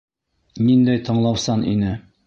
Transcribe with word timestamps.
Ниндәй 0.69 1.03
тыңлаусан 1.11 1.69
ине. 1.77 1.97